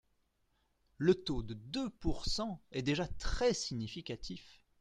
[0.97, 4.63] Le taux de deux pourcent est déjà très significatif.